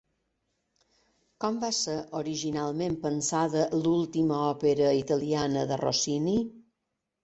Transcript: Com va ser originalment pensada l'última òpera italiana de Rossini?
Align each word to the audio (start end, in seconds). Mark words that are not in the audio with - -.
Com 1.45 1.59
va 1.65 1.69
ser 1.81 1.99
originalment 2.21 2.97
pensada 3.05 3.69
l'última 3.85 4.43
òpera 4.51 4.93
italiana 5.07 5.71
de 5.75 5.83
Rossini? 5.89 6.39